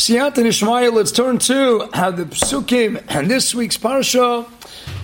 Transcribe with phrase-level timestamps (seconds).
[0.00, 4.48] Siyat and Ishmael, let's turn to how the Psukim and this week's Parsha,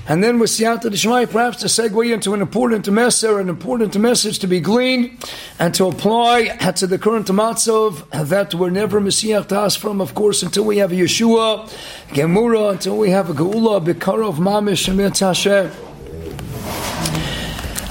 [0.08, 3.98] and then with Siyat and Ishmael, perhaps to segue into an important message, an important
[3.98, 5.22] message to be gleaned
[5.58, 6.46] and to apply
[6.76, 10.78] to the current Matzav that we're never Messiah to us from, of course, until we
[10.78, 11.68] have a Yeshua,
[12.08, 15.70] Gemura, until we have a Geula, Bekarov, Mamish, and Hashem.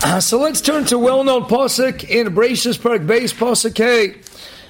[0.03, 4.23] Uh, so let's turn to well-known pasuk in Bereshis Parak Beis Pasuk.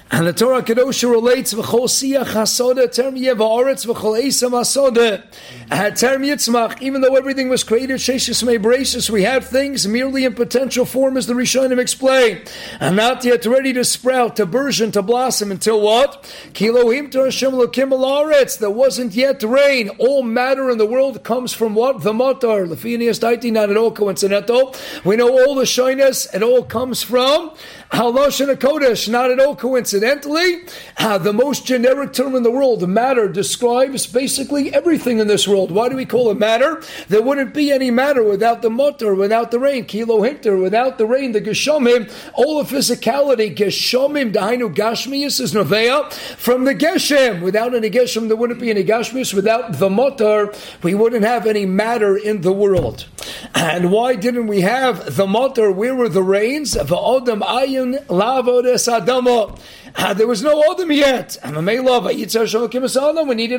[0.08, 5.24] And the Torah Kedosha relates v'chol siyach hasoda term yevaretz v'chol esam hasoda
[5.68, 6.80] uh, term yitzmach.
[6.80, 11.26] Even though everything was created sheishis me'bracious, we have things merely in potential form, as
[11.26, 12.40] the Rishonim explain,
[12.78, 16.22] and not yet ready to sprout, to burgeon, to blossom until what?
[16.52, 18.60] Kilohim to Hashem lokim alaretz.
[18.60, 19.88] There wasn't yet rain.
[19.98, 22.02] All matter in the world comes from what?
[22.02, 22.64] The motor.
[22.64, 23.50] Lefinias daiti.
[23.50, 24.72] Not at all coincidental.
[25.04, 26.32] We know all the shyness.
[26.32, 27.56] It all comes from
[27.92, 29.08] Halosh and a Kodesh.
[29.08, 30.62] Not at all coincidentally,
[30.98, 35.70] uh, the most generic term in the world, matter, describes basically everything in this world.
[35.70, 36.82] Why do we call it matter?
[37.08, 41.06] There wouldn't be any matter without the mutter, without the rain, kilo hector, without the
[41.06, 47.40] rain, the geshomim, all of physicality, geshomim, dahainu gashmius is novea, from the geshem.
[47.40, 49.32] Without any geshem, there wouldn't be any gashmius.
[49.32, 53.06] Without the mutter, we wouldn't have any matter in the world.
[53.54, 55.70] And why didn't we have the mutter?
[55.70, 56.72] Where were the rains?
[56.72, 59.54] The odam ayin Italian Lavores Adamo.
[59.96, 61.38] There was no Adam yet.
[61.42, 61.88] We needed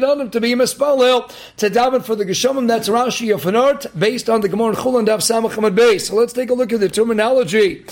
[0.03, 2.67] Adam to be Mispalel to daven for the Geshomim.
[2.67, 6.07] That's Rashi of Anart, based on the Gemara Chul and Dav Samachamad base.
[6.07, 7.83] So let's take a look at the terminology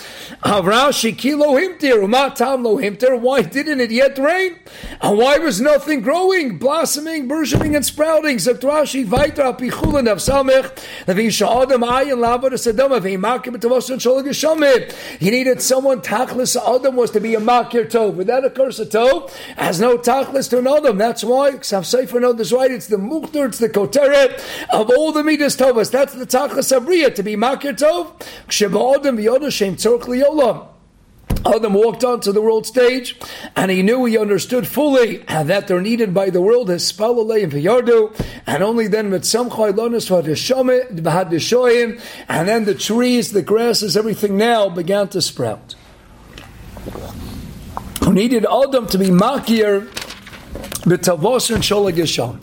[0.43, 1.17] of Rashi.
[1.17, 3.19] Kilo himtir, umatam lo himtir.
[3.19, 4.57] Why didn't it yet rain?
[5.01, 8.37] And why was nothing growing, blossoming, burgeoning, and sprouting?
[8.37, 10.71] Zakt Rashi, Vaitra, Pichul and Dav Samach,
[11.07, 14.93] Levisha Adam, Ayin, Lavar, Sadama, Veimakim, Tavos, and Shol Geshomim.
[15.19, 19.29] He needed someone, Tachlis Adam was to be a Makir Tov that occurs a toe
[19.55, 20.91] has no tachlis to another.
[20.91, 22.69] That's why Ksav Sefer knows this right.
[22.69, 25.91] It's the muhtar, it's the koteret of all the midas tovas.
[25.91, 28.19] That's the tachlis abriya to be makir tov.
[28.47, 30.67] Ksheba adam v'yodah shem tzorch liyolam.
[31.45, 33.17] Adam walked onto the world stage,
[33.55, 37.43] and he knew he understood fully uh, that they're needed by the world as spalalei
[37.43, 43.95] and v'yardu, and only then with mitzamcha ilonis v'had and then the trees, the grasses,
[43.95, 45.75] everything now began to sprout
[48.05, 49.87] who needed Adam to be makir
[50.85, 52.39] b'tavos and sholagisham.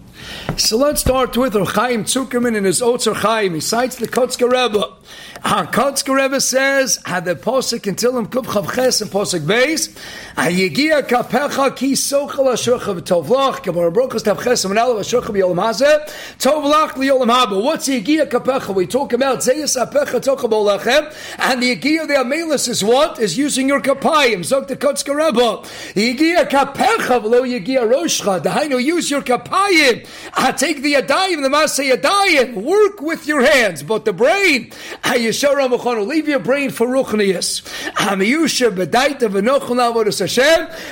[0.58, 3.54] So let's start with Chaim Zuckerman in his Otzer Chaim.
[3.54, 4.94] He cites the Kotzker Rebbe.
[5.42, 9.88] Kotzker Rebbe says, had the posik until him kuf chavches and posik beis,
[10.36, 16.06] hayegia kapecha ki sochel ashurcha v'tovlach, gemara brokas tavches and alav ashurcha b'yolam hazeh,
[16.38, 17.62] tovlach liyolam haba.
[17.62, 18.74] What's yegia kapecha?
[18.74, 23.18] We talk about zeyas apecha tocha bolachem, and the yegia the amelis is what?
[23.18, 24.44] Is using your kapayim.
[24.44, 25.66] Zog the Kotzker Rebbe.
[25.98, 28.40] Yegia kapecha v'lo yegia roshcha.
[28.40, 30.06] Dahainu, use your kapayim.
[30.44, 32.54] I take the adayim, the masay adayim.
[32.64, 34.72] Work with your hands, but the brain,
[35.04, 37.62] leave your brain for ruchnias.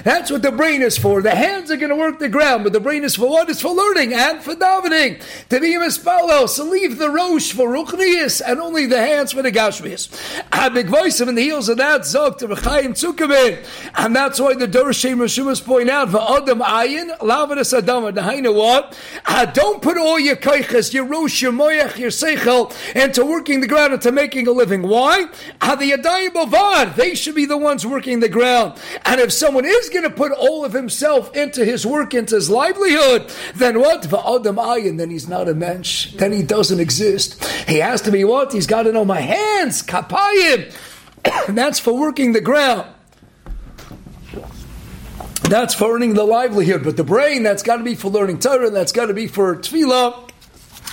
[0.05, 1.21] That's what the brain is for.
[1.21, 3.51] The hands are going to work the ground, but the brain is for what?
[3.51, 5.21] It's for learning and for davening.
[5.49, 9.51] To be a so leave the rosh for ruchnias and only the hands for the
[9.51, 10.11] gashmias.
[10.53, 13.67] A big voice in the heels of that zog to Rechaim Tzukamin,
[13.97, 18.13] and that's why the Dorshim Rishumas point out for Adam Ayin, Lavadas Adama.
[18.13, 18.97] Dahaina what?
[19.47, 23.93] Don't put all your kaiches, your rosh, your moyach, your seichel into working the ground
[23.93, 24.83] into making a living.
[24.83, 25.25] Why?
[25.61, 26.97] The yadayim bovad.
[26.97, 28.79] They should be the ones working the ground.
[29.05, 32.51] And if someone is going to put all of himself into his work, into his
[32.51, 34.05] livelihood, then what?
[34.07, 36.13] For adam ayin, then he's not a mensch.
[36.15, 37.43] Then he doesn't exist.
[37.69, 38.53] He has to be what?
[38.53, 40.75] He's got to know my hands, kapayim.
[41.49, 42.87] And that's for working the ground.
[45.51, 46.85] That's for earning the livelihood.
[46.85, 49.57] But the brain, that's got to be for learning Torah, that's got to be for
[49.57, 50.31] tefillah.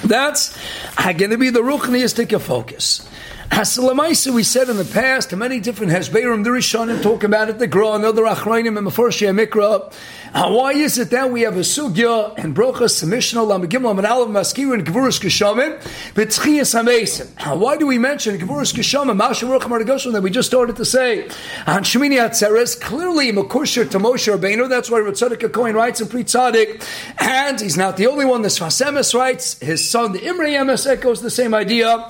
[0.04, 0.58] That's
[0.98, 3.08] going to be the ruchniistic focus.
[3.50, 7.66] Hasalamaisa, we said in the past, many different Hezberim, the Rishonim talk about it, the
[7.66, 9.92] Gra, and other and Meforshei Mikra.
[10.34, 14.74] Uh, why is it that we have a Sugya and Brochas, Mishnah, Lamagim, Lamanalam, Maskir,
[14.74, 15.82] and Gevurus Geshamim,
[16.14, 17.30] B'tchias HaMesim?
[17.40, 20.86] Uh, why do we mention Gevurus Geshamim, Masha Ruch Maragoshan, that we just started to
[20.86, 21.24] say?
[21.66, 26.26] On Shemini Atzeres, clearly Makushir to Moshe Rabbeinu, that's why Ritzadik Cohen writes in Pri
[26.26, 26.86] Tzadik,
[27.20, 30.86] and he's not the only one, the Sfas Emes writes, his son, the Imre Emes,
[30.86, 32.08] echoes the same idea.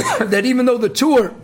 [0.20, 1.34] that even though the tour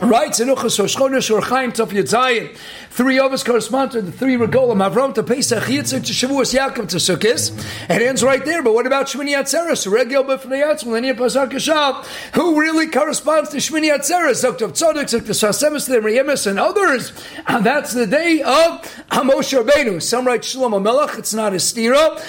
[0.00, 2.56] writes in Uchas Rosh Chodesh or Chaim Tov Yitzayin
[2.92, 6.90] Three of us correspond to the three regolim, Avram to Pesach, Yitzhak to Shavuos, Yaakov
[6.90, 7.58] to Sukkot.
[7.88, 12.04] It ends right there, but what about Shmini Atzeres, Regel B'fnei Yatzim, Linear Pasar Kashav?
[12.34, 14.42] Who really corresponds to Shmini Atzeres?
[14.42, 14.68] Dr.
[14.68, 15.32] Tzodek, Dr.
[15.32, 17.14] Sasemis, the Reyemis, and others.
[17.46, 20.02] And that's the day of Moshe Rabbeinu.
[20.02, 22.20] Some write Shlomo Melech, it's not a stira.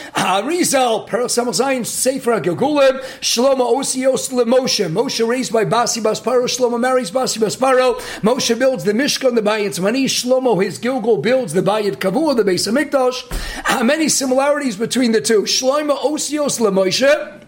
[0.48, 4.89] Rizal, Parasam Zayin, Sefer Gilgulim, Shlomo Osios Moshe.
[4.89, 7.95] Moshe raised by Basi Basparo, Shlomo marries Basi Basparo.
[8.21, 12.44] Moshe builds the Mishkan, the Bayit Zmani, Shlomo, his Gilgal builds the Bayit Kavua, the
[12.44, 13.32] Beis Hamikdash.
[13.64, 15.44] How many similarities between the two?
[15.44, 17.43] Shlomo Osios Moshe.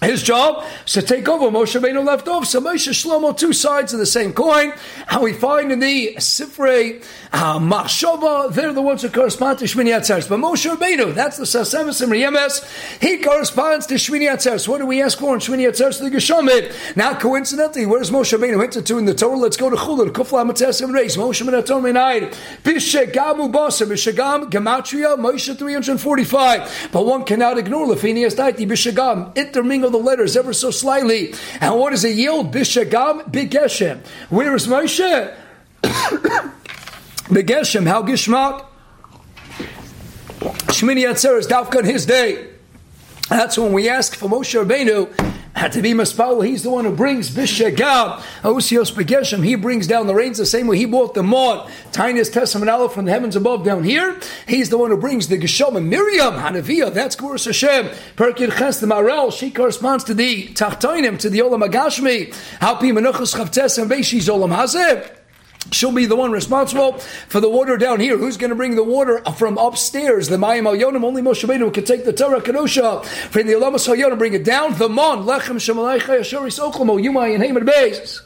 [0.00, 1.46] His job is to take over.
[1.46, 2.46] Moshe Rabbeinu left off.
[2.46, 4.72] So Moshe Shlomo, two sides of the same coin.
[5.06, 9.90] How we find in the Sifrei uh, Machshava, they're the ones who correspond to Shmini
[9.90, 10.26] Atzeres.
[10.26, 12.64] But Moshe Rabbeinu, that's the Sasemis and Yemes,
[13.00, 14.66] he corresponds to Shmini Atzeres.
[14.66, 16.00] What do we ask for in Shmini Atzeres?
[16.00, 16.96] The Geshomim.
[16.96, 19.36] Now, coincidentally, where's Moshe Rabbeinu hinted to in the Torah?
[19.36, 20.40] Let's go to Chulul, Kufla
[20.82, 21.18] and Reis.
[21.18, 22.30] Moshe Rabbeinu told me nine.
[22.64, 26.88] Bishagamu Basa, Bishagam, Gematria, Moshe 345.
[26.90, 31.34] But one cannot ignore Lefinias Daiti, Bishagam, intermingle the letters ever so slightly.
[31.60, 32.52] And what does it yield?
[32.52, 34.00] Bishagam Bigeshem.
[34.28, 35.34] Where is Moshe?
[35.82, 38.66] Bigeshem, how Gishmak?
[40.40, 42.48] Shmini Atzeres, Dafka his day.
[43.28, 47.30] That's when we ask for Moshe Rabbeinu to be Maspal, he's the one who brings
[47.30, 51.70] Bishagam, Osios Begeshem, he brings down the rains the same way he brought the Maud,
[51.92, 54.18] Tiniest Testament from the heavens above down here.
[54.46, 57.86] He's the one who brings the Geshom and Miriam, Hanaviyah, that's Gurus Hashem.
[58.16, 63.34] Perkid Ches, the Marel, she corresponds to the Tachtoinim, to the Olam Agashmi, Halpi Menuchas
[63.34, 65.19] Chavtes and Beishi's Olam Hazeh.
[65.72, 66.98] She'll be the one responsible
[67.28, 68.16] for the water down here.
[68.16, 70.28] Who's going to bring the water from upstairs?
[70.28, 71.04] The Mayim Yonim.
[71.04, 74.74] Only Moshe Rabbeinu can take the Torah Kadosha from the Olamas Yonim, bring it down.
[74.74, 78.20] The Mon Lechem Shemalaycha Yashoris Oklamo Yumai and Haman Beis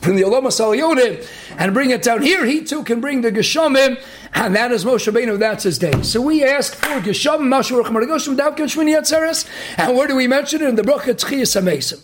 [0.00, 1.24] from the Olamas Al Yonim
[1.58, 2.44] and bring it down here.
[2.44, 4.00] He too can bring the Geshamim,
[4.34, 5.38] and that is Moshe Rabbeinu.
[5.38, 6.02] That's his day.
[6.02, 9.46] So we ask for Geshamim Mashur Chmargoshim Davkan Shmini Yatzeres,
[9.78, 12.02] and where do we mention it in the Bracha Tchias Amesim?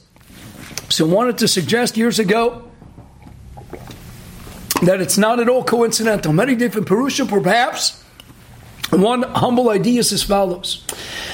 [0.93, 2.69] So wanted to suggest years ago
[4.82, 6.32] that it's not at all coincidental.
[6.32, 8.02] Many different Perushim, perhaps.
[8.90, 10.84] One humble idea is as follows.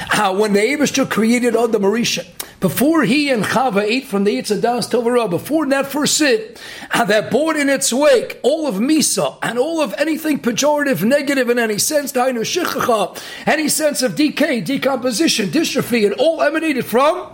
[0.09, 2.25] How when the Abishter created Adam Marisha,
[2.61, 6.61] before he and Chava ate from the Yitzhadas Tovara, before that first sit,
[6.93, 11.51] and that brought in its wake all of Misa and all of anything pejorative, negative
[11.51, 17.33] in any sense, any sense of decay, decomposition, dystrophy, it all emanated from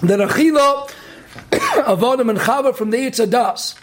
[0.00, 0.92] the Achila
[1.86, 3.76] of Adam and Chava from the Yitzhadas.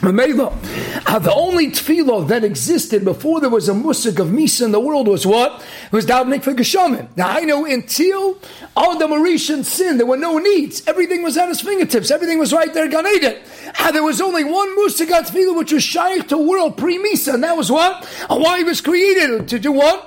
[0.00, 5.08] The only tefillah that existed before there was a musik of misa in the world
[5.08, 5.62] was what?
[5.84, 7.08] It was davening for geshamim.
[7.16, 8.38] Now I know until
[8.76, 10.82] Adam Arishan sin, there were no needs.
[10.86, 12.10] Everything was at his fingertips.
[12.10, 13.42] Everything was right there, Gan Eden.
[13.78, 17.44] Uh, there was only one musik of tefillah which was shaykh to world pre-misa, and
[17.44, 18.08] that was what?
[18.30, 20.06] And why he was created to do what?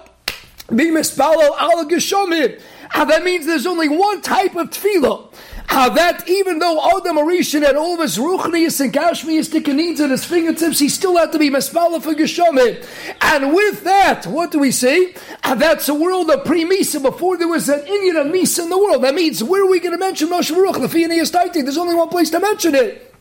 [0.70, 2.60] Be mispalal al geshamim.
[2.94, 5.30] That means there's only one type of tefillah
[5.68, 10.24] that even though Adam Arishan had all of his ruchnius and gashmius needs at his
[10.24, 12.86] fingertips, he still had to be mespala for Geshomim.
[13.22, 15.16] And with that, what do we see?
[15.44, 19.04] That's a world of pre-Misa, before there was an Indian of Misa in the world.
[19.04, 20.78] That means, where are we going to mention Moshe Baruch?
[20.92, 23.13] There's only one place to mention it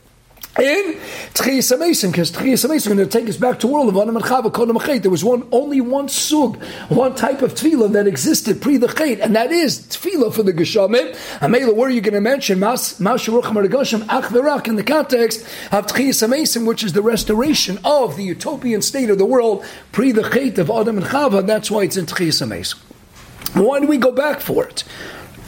[0.59, 0.99] in
[1.33, 3.97] Tchias Mason, because Tchias Mason is going to take us back to the world of
[3.97, 8.05] Adam and Chava Kodem There was one, only one sug, one type of tefillah that
[8.05, 11.15] existed pre the Chet, and that is tefillah for the Geshamim.
[11.39, 15.41] Amela, where are you going to mention Mas Masharuch Maragashim Ach in the context
[15.71, 20.11] of Tchias Mason, which is the restoration of the utopian state of the world pre
[20.11, 21.45] the Chet of Adam and Chava?
[21.45, 22.79] That's why it's in Tchias Mason.
[23.53, 24.83] Why do we go back for it?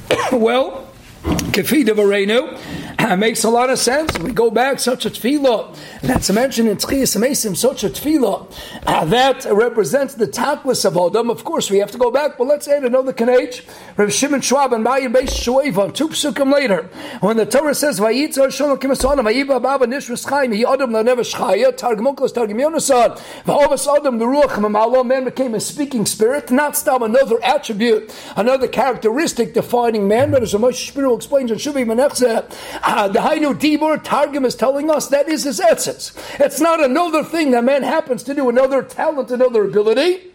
[0.32, 0.90] well,
[1.26, 2.58] Kefi Devarenu,
[3.00, 4.18] it makes a lot of sense.
[4.20, 8.50] We go back such a tefillah that's mentioned in Tchias Mesim, such a tefillah
[8.86, 11.30] uh, that represents the takless of Adam.
[11.30, 13.66] Of course, we have to go back, but let's add another kanech.
[13.98, 18.52] Rav Shimon Schwab and Bayim Beis Shueva, two psukim later, when the Torah says Vayitzar
[18.52, 23.94] Shalom Kimasana Vayiba Baba Nishras Chaim He Adam Never Shchaya Targum Uklas Targum Yonasan Va'ovas
[23.94, 29.54] Adam the Ruach Mamalo man became a speaking spirit, not stop another attribute, another characteristic
[29.54, 30.32] defining man.
[30.32, 32.50] But as a Moshe Shpiro explains in Shuvi Menechzeh,
[32.84, 36.14] uh, Ah, the Hainu Dibur Targum is telling us that is his essence.
[36.40, 40.32] It's not another thing that man happens to do, another talent, another ability.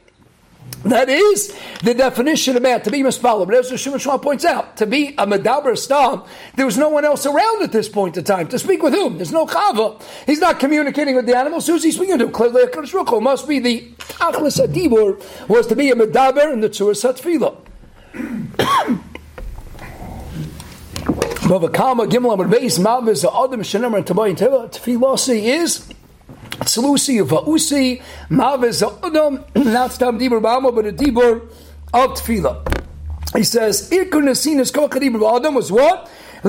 [0.83, 3.47] That is the definition of man, to be misfollowed.
[3.47, 6.25] But as Shimon Shmuel points out, to be a medaber stam,
[6.57, 8.49] there was no one else around at this point in time.
[8.49, 9.19] To speak with whom?
[9.19, 10.03] There's no chava.
[10.27, 11.69] He's not communicating with the animals.
[11.69, 12.29] Who's he speaking to?
[12.31, 16.95] Clearly, a must be the achlis adibur was to be a medaber in the tzur
[16.97, 17.57] satfila.
[21.51, 25.93] Bava Kama Gimel Amar Beis Malvis Adam Shenemar Tabayin Tefilasi is
[26.61, 31.51] Salusi Va'usi, Maviz Adam, not Stam Dibur Ba'amo, but a Dibur
[31.93, 33.37] of Tefillah.
[33.37, 36.09] He says, Ikr Nasinas Kol Kadibur Adam was what?
[36.43, 36.49] He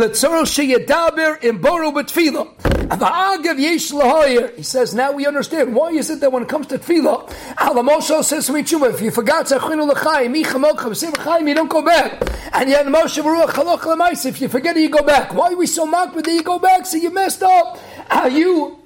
[4.64, 5.76] says, now we understand.
[5.76, 9.12] Why is it that when it comes to tefillah, Halamosha says to me, if you
[9.12, 12.22] forgot Zachinu l'chayim, Micha Mokha, V'sim l'chayim, you don't go back.
[12.54, 15.34] And yet Moshe Chaloch l'mais, if you forget it, you go back.
[15.34, 16.86] Why are we so mocked that you go back?
[16.86, 17.78] So you messed up.
[18.10, 18.80] How you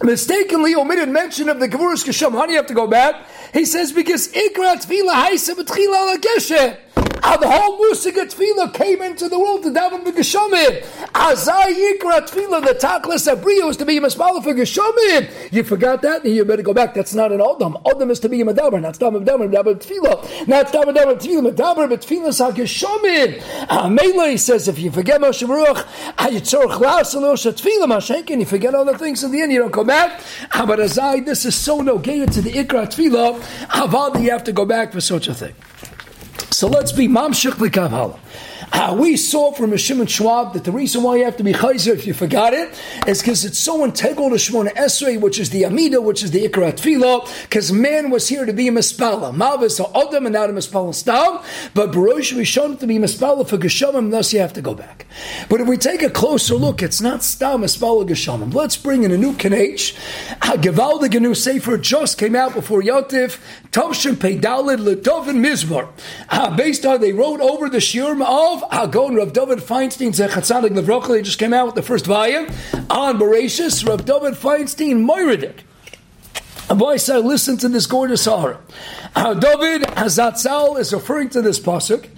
[0.00, 2.32] mistakenly omitted mention of the Gevurus Kisham.
[2.32, 3.26] How do you have to go back?
[3.52, 6.76] He says, because Ikra Tefillah Haisa B'tchila L'Geshe.
[7.26, 10.80] How the whole Musiga Tefillah came into the world to daven for Geshomim.
[11.08, 15.52] Azai Yikra Tefillah, the Taklas Abriya was to be a Maspala for Geshomim.
[15.52, 16.24] You forgot that?
[16.24, 16.94] You better go back.
[16.94, 17.82] That's not an Odom.
[17.82, 20.46] Odom is to be a Medaber, not Stam Medaber, Medaber Tefillah.
[20.46, 23.90] Not Stam Medaber Tefillah, Medaber, but Tefillah is HaGeshomim.
[23.90, 25.84] Mele says, if you forget Moshe Baruch,
[26.18, 29.72] Ayitzorch Las Elosha Tefillah, Mashenkin, you forget all the things in the end, you don't
[29.72, 30.20] go back.
[30.52, 33.40] But Azai, this is so no gay to the Ikra Tefillah,
[33.70, 35.56] Avad, you have to go back for such a thing.
[36.56, 38.14] So let's be mamshich l'kav
[38.72, 41.52] uh, we saw from a Shimon Schwab that the reason why you have to be
[41.52, 45.50] chayzer if you forgot it is because it's so integral to Shemona Esrei, which is
[45.50, 49.34] the Amida, which is the Ikra Tefillah, because man was here to be a Mispala.
[49.34, 51.40] Mavis Adam and not a Mispala Stam,
[51.74, 55.06] but Barosh it to be Mispala for Geshamim, thus you have to go back.
[55.48, 58.52] But if we take a closer look, it's not Stam Mispala Geshamim.
[58.52, 59.94] Let's bring in a new Kanech.
[60.40, 63.38] Gevaldig, the new Sefer just came out before Yotiv,
[63.70, 65.88] Tavshin Peidalid Ledovin Mizmor.
[66.28, 71.08] Uh, based on, they wrote over the Shirm of Hagon Rav David Feinstein Zechatzadik.
[71.08, 72.46] They just came out with the first volume
[72.90, 73.86] on Bereshis.
[73.86, 75.65] Rav David Feinstein Moiridik.
[76.68, 78.60] Boy said, listen to this gorgeous Sahara.
[79.14, 82.08] How David Hazatzal is referring to this pasuk.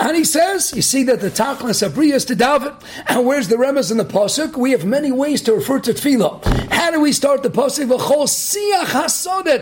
[0.00, 2.72] And he says, you see that the Tachlis Abriya is to David.
[3.08, 4.56] And where's the Remez in the Pasuk?
[4.56, 6.44] We have many ways to refer to Tefillah.
[6.70, 7.88] How do we start the Pasuk?
[7.88, 9.58] V'chol HaSoda,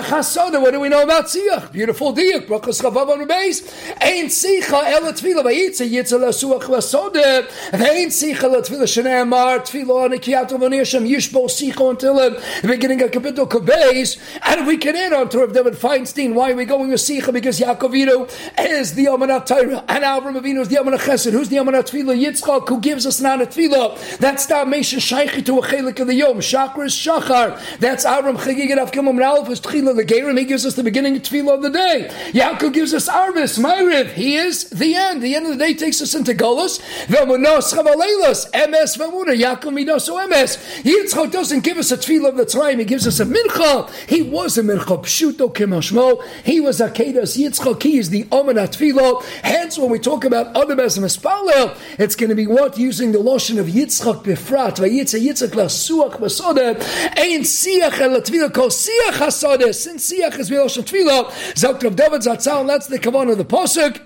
[0.00, 1.72] HaSoda, what do we know about Siyach?
[1.72, 3.34] Beautiful Diyuk, Brachos Chavav on the.
[4.00, 10.52] Ein Sicha El Tefillah, V'yitza Yitza L'Suach L'Soda, V'ein Sicha L'Tefillah Shnei Amar, Tefillah Anikiyato
[10.52, 14.18] V'niyashem Yishbo Sicha until the beginning of Kapitel Kabeis.
[14.42, 17.32] And we can add on to Rav David Feinstein, why are we going with Sicha?
[17.32, 18.28] Because Yaakov Avinu
[18.58, 21.32] is the Amanat Torah, and Avram Avinu is the Amanat Chesed.
[21.32, 22.20] Who's the Amanat Tefillah?
[22.20, 24.18] Yitzchak, who gives us an Tefillah.
[24.18, 26.40] That's the Mesha Shaychi to a Chelik of the Yom.
[26.40, 27.78] Shakra is Shachar.
[27.78, 30.38] That's Avram Chagigit Av Kilmum Ralph is the Gerim.
[30.38, 32.10] He gives us the beginning of Tefillah of the day.
[32.32, 34.12] Yaakov gives us Arvis, Myriv.
[34.12, 35.22] He is the end.
[35.22, 36.80] The end of the day takes us into Golos.
[37.06, 38.50] Vemunos Chavalelos.
[38.52, 39.36] MS Vamuna.
[39.36, 40.56] Yaakov Midoso MS.
[40.82, 42.78] Yitzchak doesn't give us a Tefillah of the time.
[42.78, 43.90] He gives us a Mincha.
[44.08, 45.02] He was a Mincha.
[45.02, 46.22] Pshuto Kimoshmo.
[46.44, 47.82] He was a Kedas Yitzchak.
[47.82, 49.22] He is the Omanat Tefillah.
[49.42, 52.78] Hence, when we talk about Adam as it's going to be what?
[52.78, 56.76] Using the lotion of Yitzchak Befrat, Vayitza Yitzchak La Suach Masode,
[57.18, 62.22] Ein Siach El Tefillah, Kol Siach Hasode, since Siach is Milosh Tefillah, Zok Rav David
[62.22, 64.00] Zatzal, that's the Kavan of the Posuk,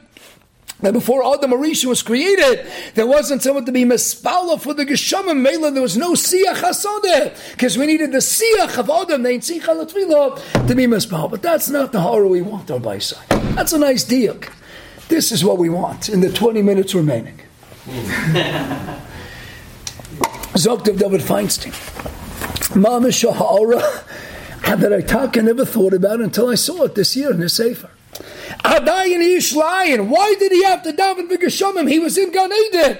[0.81, 5.41] that before Adam Arisha was created, there wasn't someone to be mispala for the Geshamim
[5.41, 5.71] Mela.
[5.73, 10.75] There was no Siach Hasodeh because we needed the Siach of Adam, the Siach to
[10.75, 11.31] be mispala.
[11.31, 13.29] But that's not the horror we want on by side.
[13.57, 14.39] That's a nice deal.
[15.09, 17.41] This is what we want in the 20 minutes remaining.
[20.55, 21.75] Zoktav David Feinstein.
[22.77, 24.05] Mama Shahara
[24.81, 27.91] that I never thought about until I saw it this year in the Sefer.
[28.65, 30.09] Adayin Yishlayin.
[30.09, 31.91] Why did he have to daven b'geshamim?
[31.91, 32.99] He was in Gan Eden.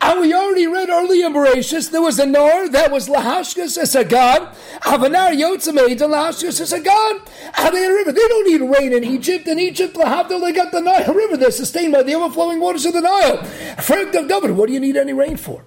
[0.00, 3.96] And we already read earlier in Bereshis, there was a Nor that was Lahashkas as
[3.96, 4.54] a god.
[4.82, 7.20] Avanar Yotzameid and Lahashkas as a god.
[7.58, 8.12] And they river.
[8.12, 9.48] They don't need rain in Egypt.
[9.48, 11.36] In Egypt, Lahavdil, they got the Nile River.
[11.36, 13.42] They're sustained by the overflowing waters of the Nile.
[13.82, 15.64] Frank of David, what do you need any rain for?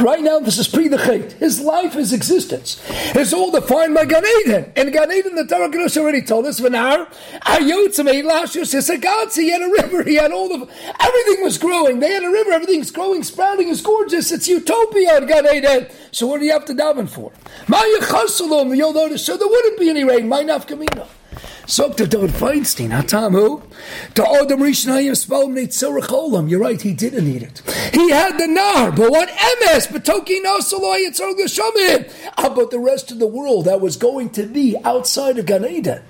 [0.00, 1.32] Right now, this is pre the chait.
[1.32, 2.80] His life, his existence,
[3.14, 4.72] is all defined by Gan Eden.
[4.74, 7.06] And Gan Eden, the Torah Kadosh already told us, V'nar,
[7.42, 10.66] Ayotzamei Lashus Hisagatz, he had a river, he had all the,
[11.00, 12.00] everything was growing.
[12.00, 15.88] They had a river, everything's growing, sprouting, it's gorgeous, it's utopia in Gan Eden.
[16.12, 17.32] So what do you have to daven for?
[17.66, 21.06] Ma'yachasulum, you'll notice, so there wouldn't be any rain, Ma'naf Kamina.
[21.66, 23.62] So to David Feinstein, Hatamu,
[24.14, 26.50] to Adam Rishnayim Tzorach Olam.
[26.50, 27.62] You're right, he didn't need it.
[27.92, 33.10] He had the Nar, but what MS, but Toki no Saloy Yitzhak ah, the rest
[33.10, 36.02] of the world that was going to be outside of Gan Eden.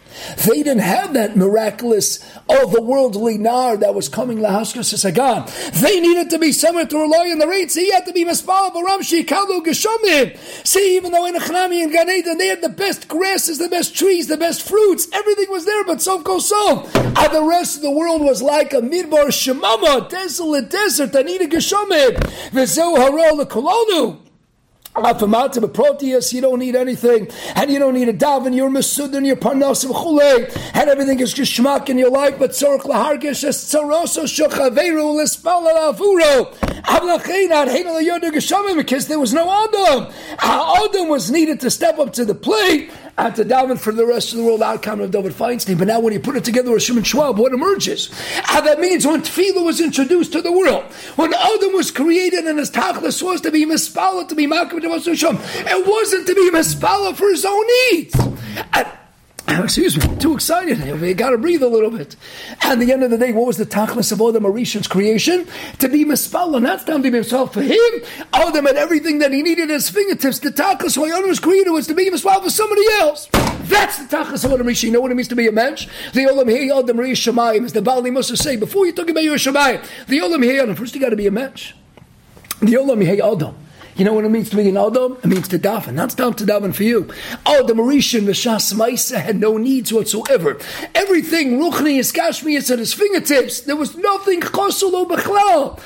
[0.46, 5.44] They didn't have that miraculous, otherworldly nar that was coming lahashkas sagan.
[5.80, 7.68] They needed to be someone to rely on the rain.
[7.68, 10.36] So he had to be mispal baram shikalu geshamim.
[10.66, 13.94] See, even though in Achnami and Gan Eden they had the best grasses, the best
[13.96, 16.88] trees, the best fruits, everything was there, but so go so.
[16.94, 22.16] And the rest of the world was like a midbar shemama, desolate desert needed geshamim.
[22.52, 24.18] V'zeu harol kolonu.
[24.94, 29.24] Afamata Proteus, you don't need anything, and you don't need a daven, you're Masud and
[29.24, 29.84] you're Parnas
[30.74, 35.94] and everything is just schmuck in your life, but Tzorch Lahargish is Tzoroso Shochaveru Lispala
[35.94, 36.69] Avuro.
[38.76, 40.12] Because there was no Adam.
[40.38, 44.32] Adam was needed to step up to the plate and to daven for the rest
[44.32, 45.78] of the world outcome of David Feinstein.
[45.78, 48.10] But now when you put it together with Shimon Schwab, what emerges?
[48.42, 50.84] How that means when Tefillah was introduced to the world,
[51.16, 55.86] when Adam was created and his tachlis was to be mispala, to be makam, it
[55.86, 58.14] wasn't to be mispala for his own needs.
[58.72, 58.86] And
[59.64, 60.78] excuse me, too excited.
[60.78, 62.14] You got to breathe a little bit.
[62.62, 65.46] At the end of the day, what was the tachlis of Adam Arishan's creation?
[65.78, 67.78] To be mispala, not to be himself for him.
[68.32, 70.38] Adam had everything that he needed at his fingertips.
[70.38, 73.28] The tachlis why Adam was created was to be mispala for somebody else.
[73.62, 74.84] That's the tachlis of Adam Arishan.
[74.84, 75.88] You know what it means to be a mensch?
[76.12, 78.56] The Olam Hey Adam Shemayim, as the Bali must say.
[78.56, 81.26] Before you talk about your Shemayim, the Olam Hey Adam, first you got to be
[81.26, 81.74] a mensch.
[82.60, 83.56] The Olam Hey Adam.
[83.96, 85.18] You know what it means to be an Adam?
[85.22, 85.94] It means to daven.
[85.94, 87.10] Not stop to daven for you.
[87.44, 90.58] Adam Marishan V'shas Maisa had no needs whatsoever.
[90.94, 93.60] Everything Ruchni is at his fingertips.
[93.60, 95.78] There was nothing Chosolo Bechlal.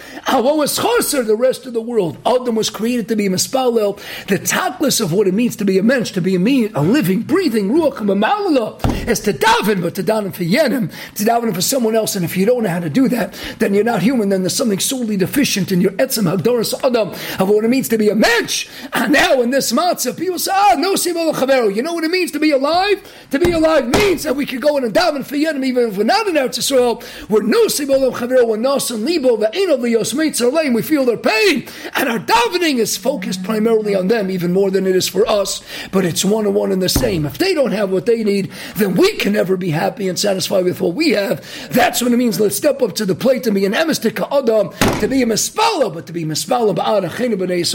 [0.43, 1.27] What was Choser?
[1.27, 2.19] The rest of the world.
[2.27, 3.99] Adam was created to be Mispalel.
[4.27, 6.83] The tachlis of what it means to be a mensch, to be a, mean, a
[6.83, 11.63] living, breathing Ruach Mamalala is to daven, but to daven for Yenim, to daven for
[11.63, 12.17] someone else.
[12.17, 14.29] And if you don't know how to do that, then you're not human.
[14.29, 17.99] Then there's something solely deficient in your Etzem Hagdoris Adam of what it means to
[17.99, 18.69] be a mensch.
[18.93, 21.75] And now in this matzav, people say, ah, no sibol chavero.
[21.75, 23.01] You know what it means to be alive?
[23.31, 25.97] To be alive means that we can go in and daven for Yedim, even if
[25.97, 27.03] we're not in Eretz Yisrael.
[27.29, 30.75] We're no sibol chavero, we're nosan libo, ve'enov liyos mitzarleim.
[30.75, 31.69] We feel their pain.
[31.95, 35.63] And our davening is focused primarily on them, even more than it is for us.
[35.93, 37.27] But it's one and one and the same.
[37.27, 40.65] If they don't have what they need, then we can never be happy and satisfied
[40.65, 41.45] with what we have.
[41.71, 42.41] That's what it means.
[42.41, 44.71] Let's step up to the plate to be an emistika adam,
[45.01, 47.05] to be a mispala, but to be mispala ba'ad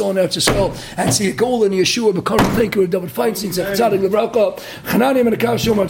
[0.09, 2.13] so on Eretz Yisrael and see a goal in Yeshua.
[2.13, 3.53] B'kar thank you, David Feinstein,
[5.23, 5.87] Menakav Shomar